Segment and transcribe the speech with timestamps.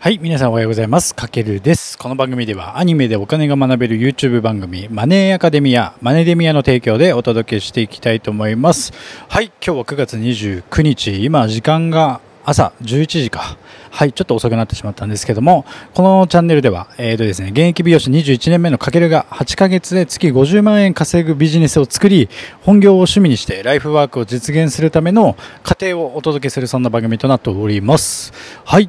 [0.00, 1.12] はい、皆さんおはようございます。
[1.12, 1.98] かけるです。
[1.98, 8.92] この番組ではアニメでお金が学べる YouTube 番組マネーアカデミア、マネデミアの提供でお届けしていきたいと思います。
[9.28, 13.58] はい、今日は9月29日、今時間が朝11時か。
[13.90, 22.28] はい、ちょっと遅くなってしまったんですけども、このチャンネルでは、えーとですね、現役美容師21年目のかけるが8ヶ月で月50万円稼ぐビジネスを作り、
[22.62, 28.32] 本業を趣味にしてライフワークを実現するための過程をお届けするそんな番組となっております。
[28.64, 28.88] はい、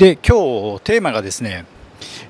[0.00, 1.66] で今日テーマがですね、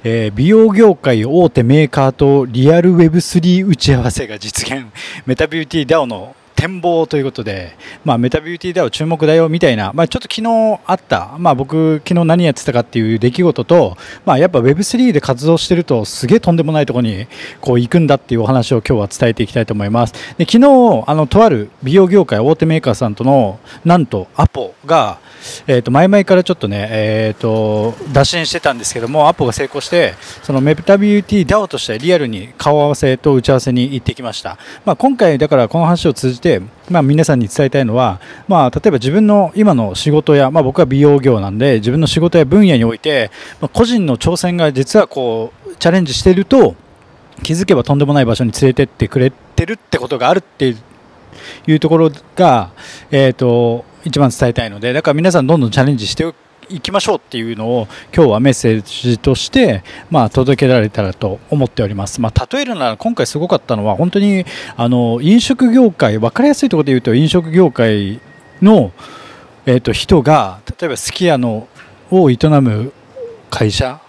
[0.03, 4.87] えー美容業界大手メーカーとリアル Web3 打ち合わせが実現。
[5.25, 7.75] メタビューティー DAO の展望ということで、
[8.05, 13.97] まあ、メタビューティー DAO 注目だよみたいな、まあ、ちょっと昨日あった、まあ、僕昨日何やってたかっていう出来事と、
[14.27, 17.27] まあ、やっぱ Web3 で活動してるとすげえとんでもないところに
[17.63, 25.19] こう行くんだっていうお話を今日は伝えていきたいと思いますで昨日あのとある美容業界大手メーカーさんとのなんとアポが
[25.67, 34.59] えー、と前々からちょっとね、えー、と打診してたんですけども、アポが成功して、そのメタビューティー DAO としてリアルに顔合わせと打ち合わせに行ってきました。
[34.85, 36.50] まあ、今回、だからこの話を通じて、
[36.91, 46.75] まあ、皆さんに伝えたいのは、まあ、例えば自分の今の仕事や、まあ、僕は美容業なんで、自分の仕事や分野において、まあ、個人の挑戦が実はこうチャレンジしていると、
[47.43, 50.75] 気づけばとんでもない場所に連れてってくれてるってことがあるって
[51.67, 52.73] いうところが、
[53.11, 56.25] えー、と一番伝えたいのでだから皆さんどんどんチャレンジして
[56.71, 64.45] いきましょうっていうのを今日はメッセージとして、まあ、届けられたらと思っております、まあ、例えるなら今回すごかったのは本当に
[64.77, 68.21] あの飲食業界分かりやすいところで言うと飲食業界
[68.63, 68.93] の、
[69.67, 71.69] えー、と人が例えばすき家の
[72.11, 72.93] を営む
[73.51, 74.01] 会社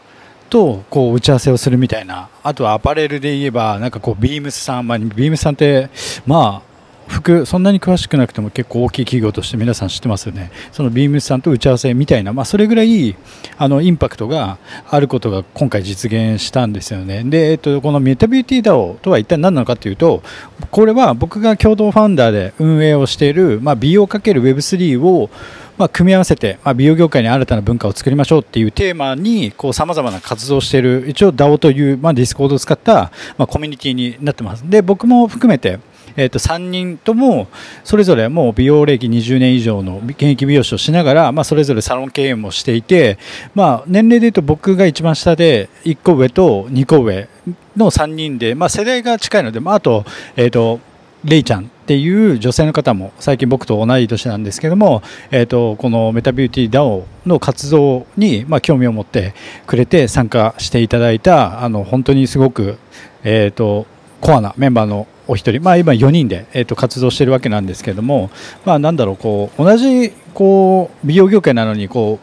[0.50, 2.30] とこう打ち合わせをするみたいな。
[2.44, 5.90] あとはアパレルで言えばなんかこうビームスさん、まあ、ビームスさんって
[6.26, 6.71] まあ
[7.12, 10.52] 服そんなに詳しくなくても結構大きい企業として皆さん知ってますよね。
[10.72, 13.16] そのビームスさんと打ち合わせみたいな、まあ、それぐらい
[13.58, 14.58] あのインパクトが
[14.90, 17.24] あることが今回実現したんですよね。
[17.24, 20.24] で、えっと、このメタビューティー DAO とは一体何なのかというと
[20.72, 25.30] これは僕が共同ファウンダーで運営をしている、まあ、美容 ×Web3 を
[25.78, 34.70] まあ、組み合わせて、まあ、美容業界に新たな文化を作りましょうっていうテーマにさまざまな活動をしている一応 DAO という、まあ、 Discord を使った、まあ、コミュニティになってます。
[34.70, 35.80] で僕も含めて
[36.16, 37.48] えー、と3人とも
[37.84, 43.18] それぞれもう美容歴20年以上の現役美容師をしながら、まあ、それぞれサロン経営もしていて、
[43.56, 47.28] まあ、年齢でいうと僕が一番下で1個上と2個上
[47.76, 50.06] の3人で、まあ、世代が近いので、まあ、あと,、
[50.36, 50.80] えー、と
[51.24, 59.34] レイちゃんっていう女性の方も最近僕と同い年なんですけども、えー、とこのメタビューティー DAO の活動に、まあ、興味を持って
[59.68, 62.78] くれて参加していただいたあの本当にすごく、
[63.24, 63.86] えー、と
[64.20, 68.30] コアなメンバーのお一人、まあ、今4人で、えー、と活動しているわけなんですけども、
[68.66, 72.20] まあ、なんだろうこう同じこう美容業界なのにこ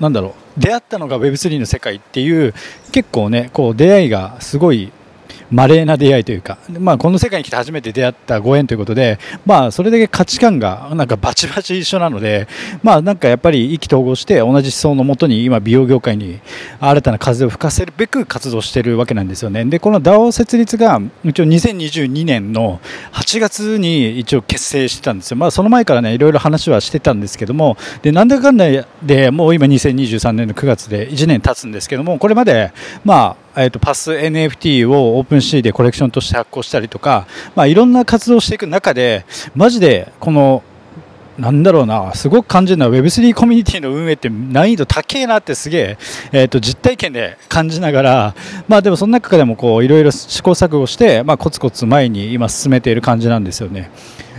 [0.00, 2.54] うなんだろう出会ったのが Web3 の世界っていう
[2.92, 4.90] 結構ねこう出会いがすごい
[5.50, 12.48] 稀な出会いというか、まあ、この世界に来て初めて出会ったご縁ということで、まあ、それだけ価値観がなんかバチバチ一緒なので、
[12.82, 16.40] まあ、なんかやっぱり意気投合して同じ思想のもとに今美容業界に
[16.80, 19.64] 新たな風を吹かせるべく活動しているわけなんですよね。
[19.64, 22.80] でこの DAO 設立が一応2022年の
[23.12, 28.66] 8月に一応結成してたんですよ、まあ、その前からねいろいろ話はしてたんですけどもでなんだかんだ
[29.02, 32.72] でもう今2023年の9月で1年経つんですけどもこれまで
[33.04, 39.24] まあえー、とパス NFT をオープンシーでコレクションとして発行したりとか、まあ、いろんな活動をしていく中で
[39.54, 40.62] マジでこの
[41.38, 45.98] なんだろうな、すごく感じるのは Web3 コミュニティの運営って難易度高えなってすげえ、
[46.32, 48.34] えー、と実体験で感じながら、
[48.68, 53.90] まあでもその中でもこういろいろ試行錯誤して、まあコツコツ前に今進めている感じなんですよね。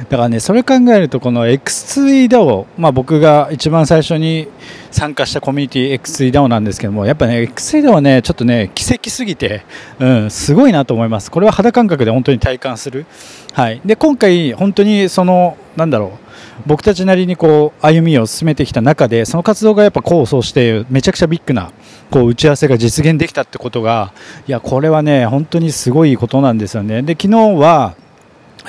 [0.10, 4.48] だからね、それ考えるとこの X3DAO、まあ僕が一番最初に
[4.92, 9.64] 参加したコミュニティ X3DAO なんですけども、やっぱね、X3DAO はね、ちょっとね、奇跡すぎて、
[10.00, 11.32] うん、すごいなと思います。
[11.32, 13.06] これは肌感覚で本当に体感する。
[13.54, 13.82] はい。
[13.86, 16.27] で、今回本当にその、なんだろう、
[16.66, 21.72] 僕たちなりにこう歩みを進めてきた中でその活動がやっぱ功を奏してめちゃくちゃビッグな
[22.12, 24.14] こう打ち合わせが実現できたってことが
[24.48, 27.02] いやこれはね本当にすごいことなんですよね。
[27.02, 27.96] で昨日は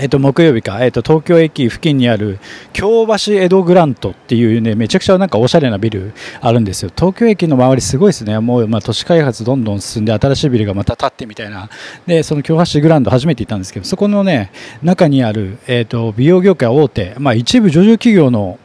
[0.01, 2.39] えっと、木曜日か、えっと、東京駅付近にある
[2.73, 6.91] 京橋江戸グラントっていうねめちゃくちゃなんかおしゃれなビルあるんですよ。
[6.95, 8.39] 東京駅の周りすごいですね。
[8.39, 11.69] もう、まあ、都市開発どんどん進んで新しいビルがまた建ってみたいな。
[12.07, 14.53] でその京橋グランド初めて行ったんですけどそこのね
[14.83, 18.59] 中にある、えっと、美容業界大手、まあ、一部上場企業の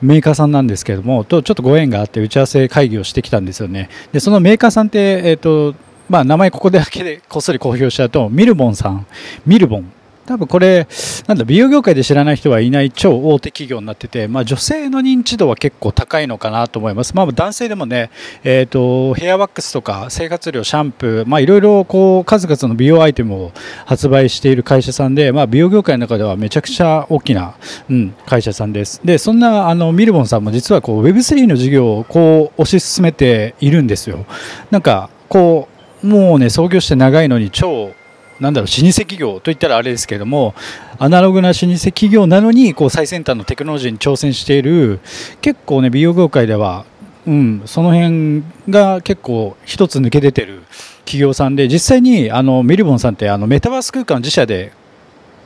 [0.00, 3.88] メーカーさんなんですけどもとちょっとご縁があって打ち合わせ会議をしてきたんですよね。
[4.12, 5.74] でそのメーカーさんって、えっと
[6.08, 9.06] まあ、名前ここだけでこっそり公表しちゃうとミルボンさん。
[9.44, 9.92] ミルボン。
[10.26, 10.86] 多分これ、
[11.26, 17.14] なんだ、美容業界で知らない人はいない超大手企業になってて、まあ、女性の認知度は結構高いのかなと思います。
[17.14, 18.10] まあ、男性でもね、
[18.42, 23.52] え、ー、と、ヘアワックスとか生活量、シャンプー、まあ、いろいろこう、数々の美容アイテムを
[23.86, 27.54] 発売している会社さんで、まあ、美容業界の中ではめちゃくちゃ大きな、
[27.88, 29.00] うん、会社さんです。
[29.04, 34.26] で、そんな、あの、ミルボンさんも実はこう、Web3 の事業をこう、推し進めているんですよ。
[34.70, 35.68] なんか、こ
[36.02, 37.92] う、もうね、創業して長いのに超
[38.40, 40.54] なんだろう老舗企業といったらあれですけれども
[40.98, 45.00] アナログな老舗企業なのにこう最先端のテクノロジーに挑戦している
[45.40, 46.84] 結構ね美容業界では、
[47.26, 50.62] うん、その辺が結構一つ抜け出てる
[51.04, 54.72] 企業さんで実際にあのメルボンさんってあのメタバース空間自社で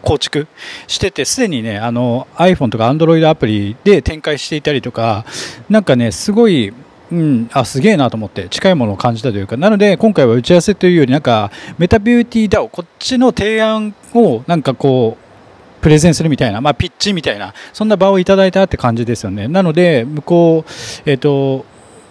[0.02, 0.46] 構築
[0.86, 5.24] しててすでにねあの iPhone とか Android アプリで展開していたりとか
[5.68, 6.72] なんかねすごい
[7.12, 9.56] うん、あすげえなと思って近いものを感じたというか。
[9.56, 19.48] なので今回は打ち合わせというよりなんかメタビューティーだをこっちの提案をなんかこうプレゼンするみたいな、まあ、ピッチみたいなそんな場をいただいたって感じですよね。
[19.48, 20.70] なので向こう、
[21.10, 21.64] えっ、ー、と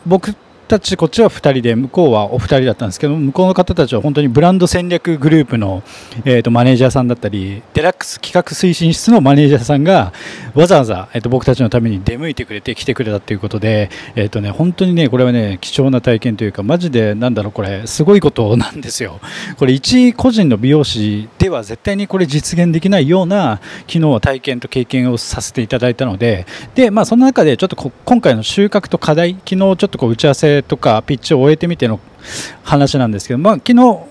[0.06, 0.36] 僕
[0.69, 5.83] たちこっちは2人で向こうはお二人だったんですけど向こうの方たちは本当にブランド戦略グループの、
[6.25, 10.13] えー、とマネージャーさんだったりデラックス企画推進室のマネージャーさんが
[10.54, 19.19] わざわざ、えー、と僕たちのために出向いてくれて来てくれたということで、えーとね、本当にねこれはね貴重な体験というかマジでなんだろうこれすごいことなんですよ。
[19.57, 26.45] これ一個人の美容師では絶対にこれ実現できないような昨日体験と経験をさせていただいたので
[26.75, 32.00] で、まあ、その中でちょっと今回の収穫と課題昨日ちょっとこう打ち合わせとかピッチを終えてみての
[32.64, 34.10] 話なんですけど、まあ、昨日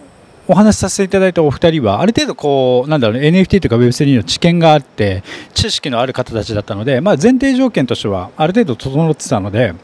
[0.50, 5.22] お話しさせていただいたお二人はある程度こうなんだろう、NFT とか Web3 の知見があって
[5.52, 9.74] 知識のある方たちだったので、まあ、前提条件としてはある程度整ってたので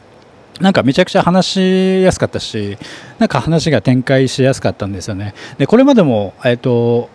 [0.60, 2.78] なんかめちゃくちゃ話しやすかったし
[3.18, 5.34] なんか話が展開しやすかったんですよね。
[5.58, 7.10] でこれまでも、えーと、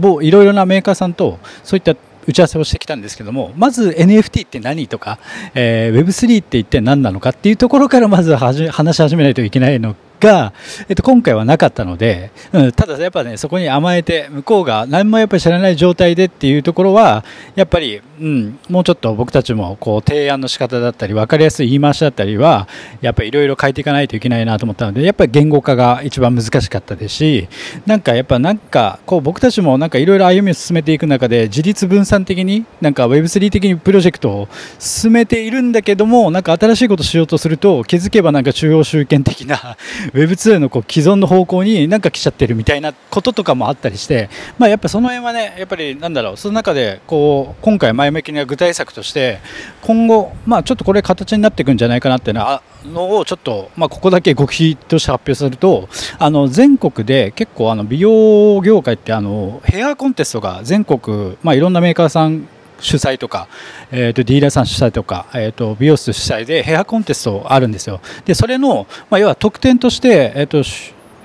[0.00, 1.96] といろいろなメーカーさんとそういった
[2.28, 5.18] 打ち合わせをしてきたんですけどもまず NFT って何とか、
[5.54, 10.52] えー、Web3 って一体何なのかっていうところからまず話し始めないといけないのが、
[10.88, 22.68] えっと、今回はなかったので、うん、ただやっぱねそこに甘えて向こうが何もやっぱり知らない状態でっていうところはやっぱり、うん、もうちょっと僕たちもこう提案の仕方だったり分かりやすい言い回しだったりは
[23.00, 27.48] やっぱりいろいろ変えていかないといけないなと思ったのでやっぱり言語化が一番難しかったですし
[27.86, 34.48] なんかやっぱなんかこう僕たちもなんかいろいろ歩みを進めていく中で自立分散的になんか Web3 的にプロジェクトを
[34.78, 39.76] 進めているんだけどもなんか新しいことをしようとすると気づけばなんか中央集権的な
[40.12, 44.28] Web2 のこう既存の方向になんか来ちゃってるみたいなこととかもあったりして、
[44.58, 49.38] まあ、やっぱその辺はねやっぱりなんだろうその中でこう今回前向きな具体策として
[49.82, 55.88] 今後、まあ、ちょっとこれ形になっていくんじゃないかなっていうのはのをちょっと、まあ、ここだけ極秘として発表すると
[56.18, 62.48] あの全国で結構あの美容業界ってあのヘアコンテストが全国、まあ、いろんなメーカーさん
[62.80, 63.48] 主催とか、
[63.90, 68.00] えー、とディーラーさん主催とか、えー、と美容室主催でヘアコンテストあるんですよ。
[68.24, 70.58] でそれの、まあ、要は特典として、えー、と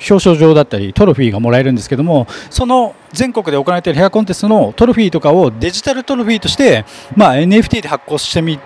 [0.09, 6.85] 表彰状だったりトロフィーがもらえるんですけどもその全国で行われているヘアコンテストのトロフィーとかをデジタルトロフィーとして、
[7.15, 8.59] まあ、NFT で発行してみ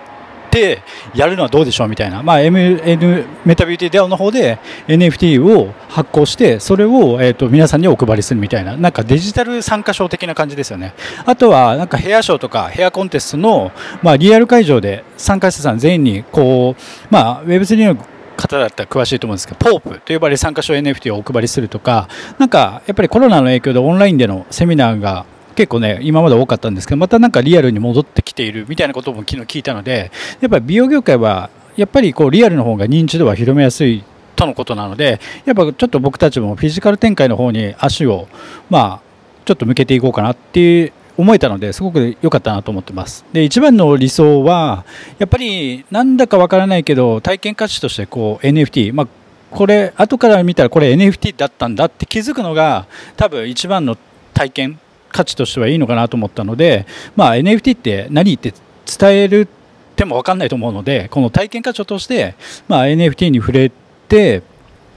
[0.58, 0.82] て
[1.14, 4.58] やるのはどうでしょうみたいな、まあ、MN メタビューティーデオの方で
[4.88, 8.76] NFT を発行してそれを、えーと、皆さんにお配りするみたいな。
[8.76, 10.94] なんかデジタル参加賞的な感じですよね。
[11.24, 13.72] あとはなんかヘアショーとかヘアコンテストの、
[14.02, 18.06] まあ、リアル会場で参加者さん全員にこう、まあ、Web3 の
[18.36, 25.26] 方だったら詳しいと思うんですけど、ポープと呼ばれる参加賞 NFT をお配りするとか、なんかやっぱりコロナの影響でオンラインでのセミナーが
[25.58, 34.04] 結構ね、今まで多かったんですけど、またなんかリアルに戻ってきているみたいなことも昨日聞いたので、やっぱり美容業界は、やっぱりこうリアルの方が認知度は広めやすい
[34.36, 38.28] とのことなので、やっぱちょっと僕たちもフィジカル展開の方に足を、
[38.70, 39.08] まあ、
[39.46, 43.24] ちょっと向けていこうかなっていう思えたのですごく良かったなと思ってます。
[43.32, 44.84] で一番の理想は
[45.18, 49.08] やっぱりなんだかわからないけど体験価値としてこう NFT、まあ、
[49.50, 52.86] これ後から見たらこれ NFT だったんだって気づくのが
[53.16, 53.96] 多分一番の
[54.34, 54.78] 体験
[55.10, 56.86] 価値としてはいいのかなと思ったので、
[57.16, 58.52] まあ、NFT って何って
[58.98, 59.48] 伝えるっ
[59.96, 62.34] ても分かんないと思うのでこの体験価値を通して、
[62.68, 63.72] まあ、NFT に触れ
[64.08, 64.42] て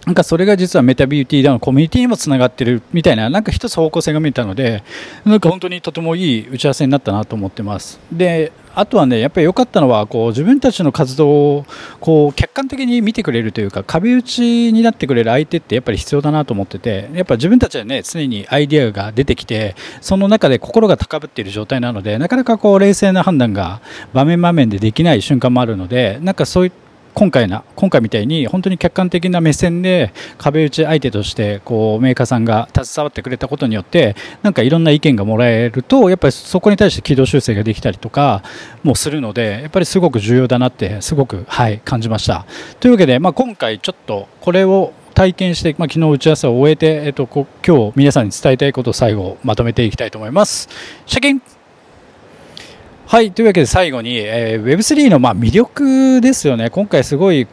[0.06, 4.84] なんかそれが実はメタビューティーダウンコミュニティにもつながってるみたいななんか一つ方向性が見えたので
[5.26, 8.00] なんか本当にとてもいい打ち合わせになったなと思ってます。
[8.12, 11.66] であとはねやっぱり良かったのはこう自分たちの活動を
[12.00, 23.82] こう客観的に見てくれるというか壁打ちになってくれる相手ってやっぱり必要だなと思っててやっぱ自分たちはね常にアイデアが出てきてその中で心が高ぶっている状態なのでなかなかこう冷静な判断が
[24.14, 26.81] 場面場面でできない瞬間もあるのでなんかそういった
[27.14, 38.44] 今回な今回みたいに本当に客観的な目線で壁打ち相手としてこうメーカーさんが携わってくれたことによってなんかいろんな意見がもらえるとやっぱりそこに対して軌道修正ができたりとか
[38.84, 42.46] もするのでやっぱりすごく重要だなってすごく、はい、感じました
[42.80, 47.46] というわけで、まあ、今回ちょっとこれを体験して、まあ、昨日打ち合わせを終えて、えっと、今
[47.92, 50.70] 日皆さんに伝えたいことを最後まとめていきたいと思います。
[51.06, 51.61] シャキン
[53.12, 57.46] はい、というわけで最後に、えー、Web3 のまあ魅力ですよね、今回すごい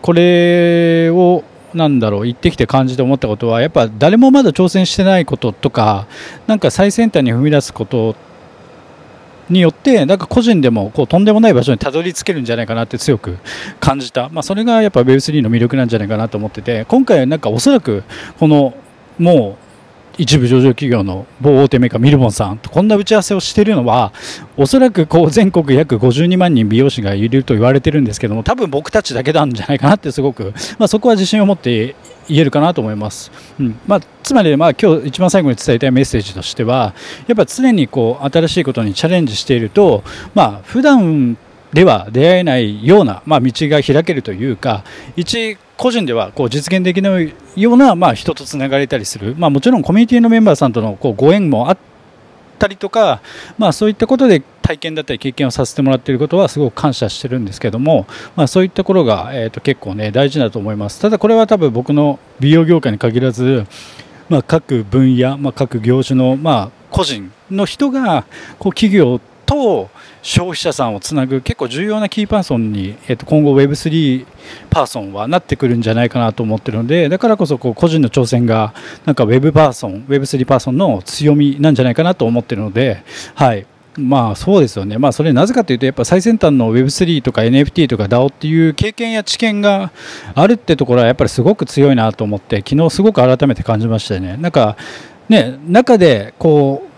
[0.00, 1.42] これを
[1.74, 6.06] なんだろう言ってきて感じて思ったことはやっぱ誰もまだ挑戦してないこととか
[6.46, 8.14] なんか最先端に踏み出すこと
[9.50, 13.38] によってなんか個人でもこうとんでもない場所にたどり着けるんじゃないかなって強く
[13.80, 18.04] 感じた、まあ、それがやっぱ Web3 の魅力なんじゃないかなと思ってて今回なんかおそらく
[18.38, 18.72] この
[19.18, 19.65] もう
[20.18, 24.12] 一部上場企業の某大手メーカーミルボンさんとこんな打ち合わせをしているのは
[24.56, 31.94] おそらくこう全国約52万人美容師がいると言われてるんですけども多分僕たちだけなんじゃないかなってすごく、まあ、そこは自信を持って
[32.28, 33.30] 言えるかなと思います、
[33.60, 33.78] うん。
[33.86, 36.94] まあ、つまりまあ今日一番最後に伝えたいメッセージとしては
[37.26, 40.02] やっぱ常にこう新しいことにチャレンジしていると
[40.34, 41.36] まあ普段
[41.72, 44.84] では出会えないような、まあ、道が開けるというか
[45.16, 51.78] 一個人ではこう実現できないような、まあ、人とつながれたりする、まあ、もちろんコミュニティのメンバーさんとのこうご縁もあっ
[52.58, 53.20] たりとか、
[53.58, 61.00] まあ、そういったことで体験だったり経験をさせてもらっていることはすごく感謝してるんですけども、まあ、そういったところが、えー、と結構ね大事だと思います。
[61.00, 63.64] ただこれは多分僕の美容業界に限らず、
[64.28, 68.24] まあ、各分野、まあ、各業種の、まあ、個人の人が
[68.58, 69.88] こう企業と
[70.22, 74.26] 消費者さんをつなぐ結構重要なキーパーソンに、えー、と今後 Web3
[74.70, 83.02] パーソンはなってくるんじゃないかなと思ってるのでだからこそこう個人の挑戦がなんか Web パーソン Web3 パーソンの強みなんじゃないかなと思ってるので
[83.34, 83.66] はい
[83.98, 89.90] まあそうですよね、まあ、それなぜかというと、やっぱ最先端の Web3 とか NFT とか DAO っていう経験や知見が
[90.34, 94.36] あるってところは、やっぱりすごく強いなと思って、昨日すごく改めて感じましたね。
[94.36, 94.76] なんか
[95.28, 96.95] ね、中でこう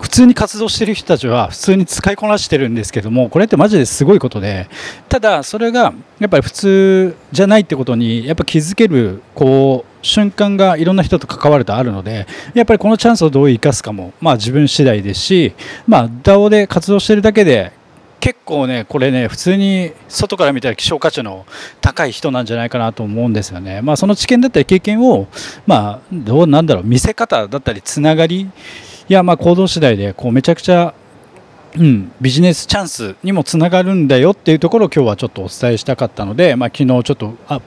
[0.00, 4.68] 普通に活動してる人たちは普通に使いこなしてるんですけどもこれってマジですごいことで
[5.08, 15.52] ただそれがやっぱり普通じゃないってことにやっぱ気づけるこう瞬間がいろんな人と関わるとあるのでやっぱりこのチャンスをどう生かすかもまあ自分次第ですし
[15.86, 17.72] まあ DAO で活動してるだけで
[18.20, 21.46] 結構ねこれね普通に外から見たら希少価値の
[21.80, 23.80] 高い人なんじゃないかなと思うんですよね。
[23.80, 25.26] まあその知見だったり経験を
[25.66, 28.50] まあどうなんだろう見せ方だったりつながり
[29.10, 30.94] いやまあ行動次第でこうめちゃくちゃ
[31.76, 37.60] うん、ビジネスチャンスにもつながるんだよっていうところを今日はちょっとお伝えしたかったので、まあ、昨日ちょっとあ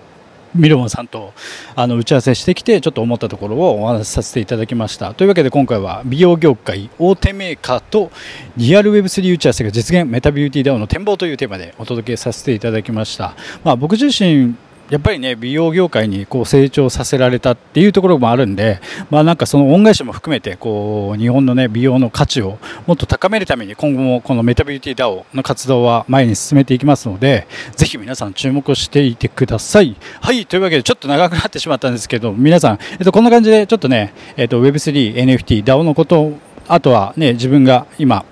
[0.55, 1.33] ミロンさんと
[1.75, 5.13] あの打ち合わせしてきてちょっと思ったところをお話しさせていただきました。
[5.13, 8.11] というわけで今回は美容業界大手メーカーと
[8.57, 14.55] リアル Web3 打ち合わせが実現メタビューティーダウンの展望というテーマでお届けさせていただきました、まあ、僕自身
[14.93, 29.95] やっぱりね美容業界にこう成長させられたっていうところもあるんで、まあ、なんかその恩返しも含めてこう日本のね美容の価値をもっと高めるために今後もこのメタビューティー DAO の活動は前に進めていきますのでぜひ皆さん注目していてください。
[30.21, 36.33] はいというわけでちょっと長くなってしまったんですけど皆さん、えっと、こんな感じでちょっとね、えっと、Web3、NFT、DAO のこと
[36.67, 38.25] あとはね自分が今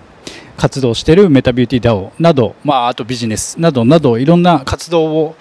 [0.57, 5.35] 活動しているメタビューティー DAO など、まあ、あとビジネスなどなどいろんな活動を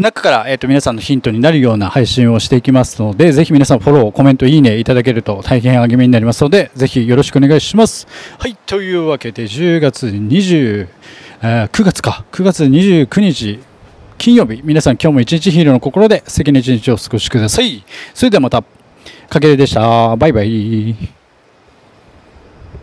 [0.00, 8.08] 中から、えーと、皆さんのヒントになるような配信をしていきますので、ぜひ皆さんフォロー、コメント、いいねいただけると大変励みになりますので、ぜひよろしくお願いします。
[8.38, 10.88] はい、というわけで10月20、
[11.42, 13.60] えー、9月か、9月29日、
[14.16, 17.84] 金曜日、皆さん今日も一日ヒーローの心で素敵な一日をお過ごしください。
[18.14, 18.64] それではまた、
[19.28, 20.16] かけるでした。
[20.16, 21.19] バイバイ。